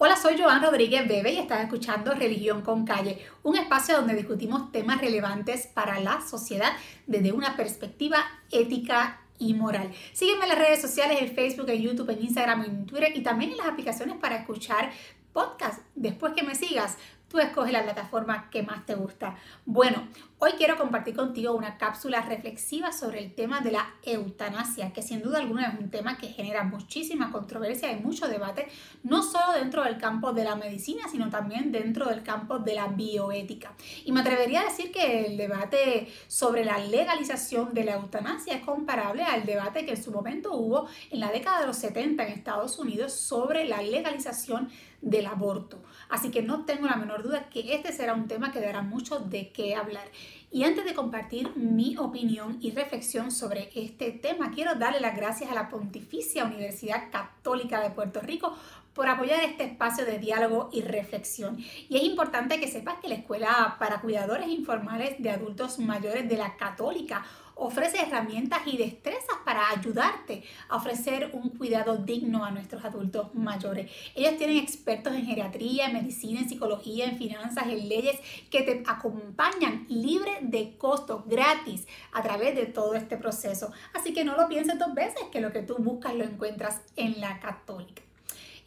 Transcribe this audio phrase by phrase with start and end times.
[0.00, 4.70] Hola, soy Joan Rodríguez Bebe y estás escuchando Religión con Calle, un espacio donde discutimos
[4.70, 6.70] temas relevantes para la sociedad
[7.08, 8.18] desde una perspectiva
[8.52, 9.90] ética y moral.
[10.12, 13.50] Sígueme en las redes sociales, en Facebook, en YouTube, en Instagram, en Twitter y también
[13.50, 14.92] en las aplicaciones para escuchar
[15.32, 15.80] podcast.
[15.96, 16.96] Después que me sigas,
[17.28, 19.36] tú escoges la plataforma que más te gusta.
[19.66, 20.08] Bueno,
[20.38, 25.22] hoy quiero compartir contigo una cápsula reflexiva sobre el tema de la eutanasia, que sin
[25.22, 28.68] duda alguna es un tema que genera muchísima controversia y mucho debate,
[29.02, 32.88] no solo dentro del campo de la medicina, sino también dentro del campo de la
[32.88, 33.74] bioética.
[34.04, 38.64] Y me atrevería a decir que el debate sobre la legalización de la eutanasia es
[38.64, 42.32] comparable al debate que en su momento hubo en la década de los 70 en
[42.32, 44.70] Estados Unidos sobre la legalización
[45.00, 45.78] del aborto.
[46.08, 49.20] Así que no tengo la menor duda que este será un tema que dará mucho
[49.20, 50.08] de qué hablar.
[50.50, 55.50] Y antes de compartir mi opinión y reflexión sobre este tema, quiero darle las gracias
[55.50, 58.56] a la Pontificia Universidad Católica de Puerto Rico
[58.94, 61.56] por apoyar este espacio de diálogo y reflexión.
[61.88, 66.36] Y es importante que sepas que la Escuela para Cuidadores Informales de Adultos Mayores de
[66.36, 67.24] la Católica
[67.58, 73.90] ofrece herramientas y destrezas para ayudarte a ofrecer un cuidado digno a nuestros adultos mayores.
[74.14, 78.18] Ellos tienen expertos en geriatría, en medicina, en psicología, en finanzas, en leyes
[78.50, 83.72] que te acompañan libre de costo, gratis, a través de todo este proceso.
[83.92, 87.20] Así que no lo pienses dos veces, que lo que tú buscas lo encuentras en
[87.20, 88.07] la católica.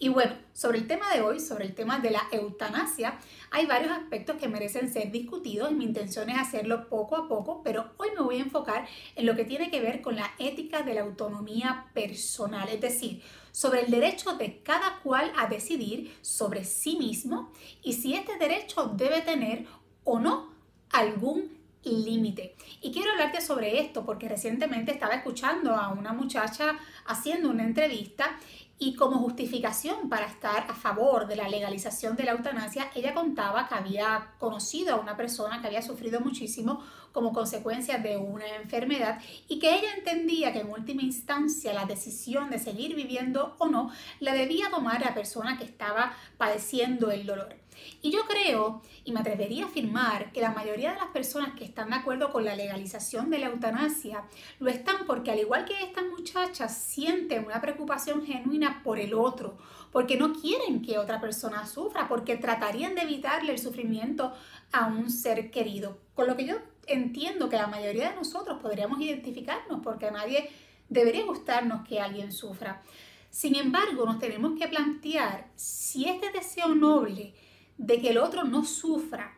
[0.04, 3.20] Y bueno, sobre el tema de hoy, sobre el tema de la eutanasia,
[3.52, 7.62] hay varios aspectos que merecen ser discutidos y mi intención es hacerlo poco a poco,
[7.64, 10.82] pero hoy me voy a enfocar en lo que tiene que ver con la ética
[10.82, 13.22] de la autonomía personal, es decir,
[13.52, 17.52] sobre el derecho de cada cual a decidir sobre sí mismo
[17.84, 19.68] y si este derecho debe tener
[20.04, 20.50] o no
[20.90, 22.56] algún límite.
[22.82, 28.38] Y quiero hablarte sobre esto porque recientemente estaba escuchando a una muchacha haciendo una entrevista
[28.84, 33.68] y como justificación para estar a favor de la legalización de la eutanasia, ella contaba
[33.68, 39.22] que había conocido a una persona que había sufrido muchísimo como consecuencia de una enfermedad
[39.48, 43.92] y que ella entendía que en última instancia la decisión de seguir viviendo o no
[44.20, 47.62] la debía tomar la persona que estaba padeciendo el dolor.
[48.02, 51.64] Y yo creo, y me atrevería a afirmar, que la mayoría de las personas que
[51.64, 54.24] están de acuerdo con la legalización de la eutanasia
[54.60, 59.58] lo están porque al igual que estas muchachas sienten una preocupación genuina por el otro,
[59.92, 64.34] porque no quieren que otra persona sufra, porque tratarían de evitarle el sufrimiento
[64.72, 65.98] a un ser querido.
[66.14, 66.56] Con lo que yo
[66.88, 70.50] entiendo que la mayoría de nosotros podríamos identificarnos, porque a nadie
[70.90, 72.82] debería gustarnos que alguien sufra.
[73.30, 77.34] Sin embargo, nos tenemos que plantear si este deseo noble
[77.78, 79.38] de que el otro no sufra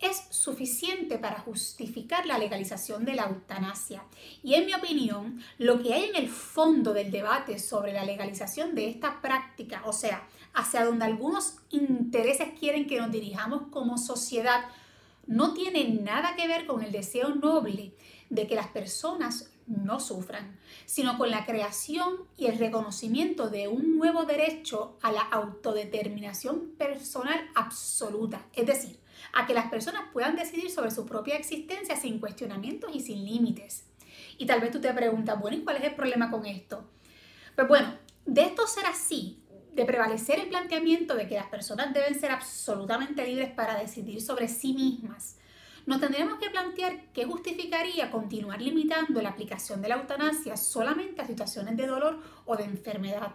[0.00, 4.04] es suficiente para justificar la legalización de la eutanasia.
[4.42, 8.74] Y en mi opinión, lo que hay en el fondo del debate sobre la legalización
[8.74, 14.64] de esta práctica, o sea, hacia donde algunos intereses quieren que nos dirijamos como sociedad,
[15.26, 17.92] no tiene nada que ver con el deseo noble
[18.30, 23.96] de que las personas no sufran, sino con la creación y el reconocimiento de un
[23.96, 28.98] nuevo derecho a la autodeterminación personal absoluta, es decir,
[29.32, 33.84] a que las personas puedan decidir sobre su propia existencia sin cuestionamientos y sin límites.
[34.38, 36.88] Y tal vez tú te preguntas, bueno, ¿y cuál es el problema con esto?
[37.54, 39.42] Pues bueno, de esto ser así,
[39.74, 44.48] de prevalecer el planteamiento de que las personas deben ser absolutamente libres para decidir sobre
[44.48, 45.36] sí mismas,
[45.88, 51.26] nos tendríamos que plantear qué justificaría continuar limitando la aplicación de la eutanasia solamente a
[51.26, 53.32] situaciones de dolor o de enfermedad.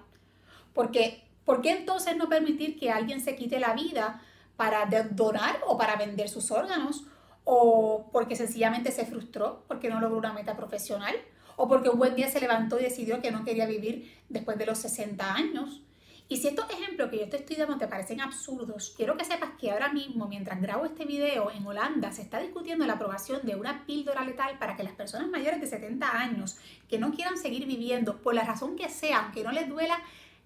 [0.72, 4.22] Porque, ¿por qué entonces no permitir que alguien se quite la vida
[4.56, 7.06] para donar o para vender sus órganos?
[7.44, 11.16] ¿O porque sencillamente se frustró porque no logró una meta profesional?
[11.56, 14.68] ¿O porque un buen día se levantó y decidió que no quería vivir después de
[14.68, 15.82] los 60 años?
[16.30, 19.52] Y si estos ejemplos que yo te estoy dando te parecen absurdos, quiero que sepas
[19.60, 23.56] que ahora mismo, mientras grabo este video, en Holanda se está discutiendo la aprobación de
[23.56, 26.58] una píldora letal para que las personas mayores de 70 años
[26.90, 30.00] que no quieran seguir viviendo, por la razón que sea, aunque no les duela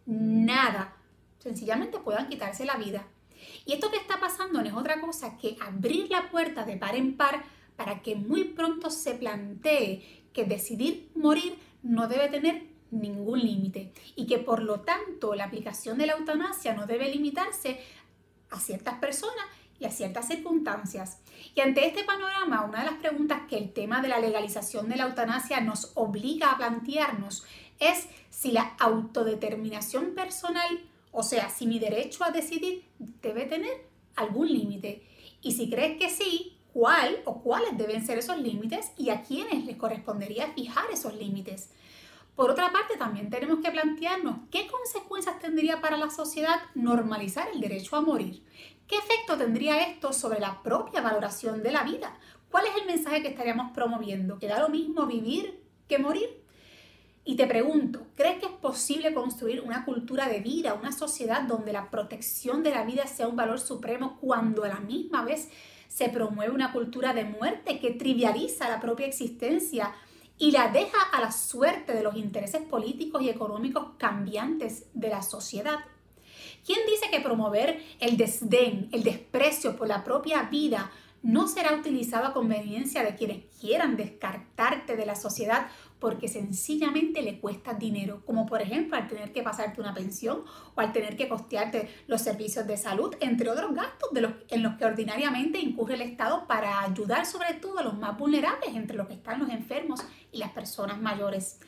[0.06, 0.96] nada,
[1.40, 3.06] sencillamente puedan quitarse la vida.
[3.66, 6.96] Y esto que está pasando no es otra cosa que abrir la puerta de par
[6.96, 7.44] en par
[7.76, 14.28] para que muy pronto se plantee que decidir morir no debe tener ningún límite y
[14.28, 17.80] que por lo tanto la aplicación de la eutanasia no debe limitarse
[18.50, 19.46] a ciertas personas
[19.80, 21.20] y a ciertas circunstancias.
[21.56, 24.96] Y ante este panorama, una de las preguntas que el tema de la legalización de
[24.96, 27.46] la eutanasia nos obliga a plantearnos
[27.80, 30.80] es si la autodeterminación personal,
[31.12, 32.86] o sea, si mi derecho a decidir
[33.22, 35.04] debe tener algún límite.
[35.42, 39.66] Y si crees que sí, ¿cuál o cuáles deben ser esos límites y a quiénes
[39.66, 41.70] les correspondería fijar esos límites?
[42.38, 47.60] Por otra parte, también tenemos que plantearnos qué consecuencias tendría para la sociedad normalizar el
[47.60, 48.44] derecho a morir.
[48.88, 52.16] ¿Qué efecto tendría esto sobre la propia valoración de la vida?
[52.52, 54.38] ¿Cuál es el mensaje que estaríamos promoviendo?
[54.38, 56.30] ¿Que da lo mismo vivir que morir?
[57.26, 61.74] Y te pregunto, ¿crees que es posible construir una cultura de vida, una sociedad donde
[61.74, 65.50] la protección de la vida sea un valor supremo cuando a la misma vez
[65.88, 69.96] se promueve una cultura de muerte que trivializa la propia existencia
[70.38, 75.22] y la deja a la suerte de los intereses políticos y económicos cambiantes de la
[75.22, 75.80] sociedad?
[76.66, 80.92] ¿Quién dice que promover el desdén, el desprecio por la propia vida
[81.24, 85.68] no será utilizado a conveniencia de quienes quieran descartarte de la sociedad
[86.00, 90.44] porque sencillamente le cuesta dinero, como por ejemplo al tener que pasarte una pensión
[90.76, 94.76] o al tener que costearte los servicios de salud, entre otros gastos de en los
[94.76, 99.08] que ordinariamente incurre el Estado para ayudar sobre todo a los más vulnerables, entre los
[99.08, 101.60] que están los enfermos y las personas mayores.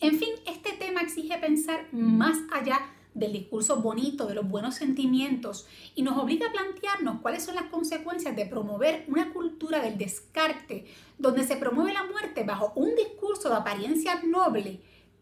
[0.00, 2.80] En fin, este tema exige pensar más allá
[3.14, 7.64] del discurso bonito, de los buenos sentimientos y nos obliga a plantearnos cuáles son las
[7.64, 10.86] consecuencias de promover una cultura del descarte
[11.18, 14.80] donde se promueve la muerte bajo un discurso de apariencia noble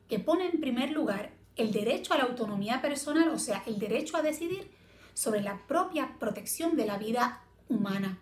[0.08, 4.16] que pone en primer lugar el derecho a la autonomía personal, o sea, el derecho
[4.16, 4.70] a decidir
[5.12, 8.20] sobre la propia protección de la vida humana.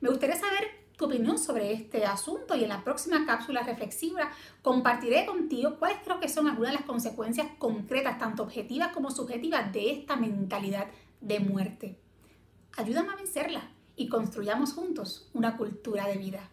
[0.00, 4.30] Me gustaría saber tu opinión sobre este asunto y en la próxima cápsula reflexiva
[4.62, 9.72] compartiré contigo cuáles creo que son algunas de las consecuencias concretas, tanto objetivas como subjetivas,
[9.72, 10.86] de esta mentalidad
[11.20, 11.98] de muerte.
[12.76, 16.50] Ayúdame a vencerla y construyamos juntos una cultura de vida.